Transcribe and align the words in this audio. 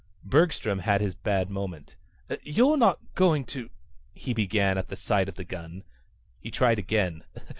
Bergstrom 0.23 0.79
had 0.79 0.99
his 0.99 1.13
bad 1.13 1.51
moment. 1.51 1.95
"You're 2.41 2.75
not 2.75 2.97
going 3.13 3.45
to..." 3.53 3.69
he 4.15 4.33
began 4.33 4.75
at 4.79 4.87
the 4.87 4.95
sight 4.95 5.29
of 5.29 5.35
the 5.35 5.43
gun. 5.45 5.83
He 6.39 6.49
tried 6.49 6.79
again. 6.79 7.23